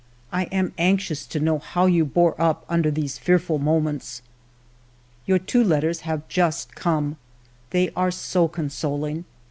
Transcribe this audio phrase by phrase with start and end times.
[0.31, 4.23] I am anxious to know how you bore up under those fearful moments."
[5.27, 7.17] Your two letters have just come;
[7.69, 9.25] they are so consoling.